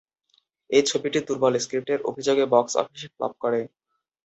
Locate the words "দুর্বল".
1.27-1.53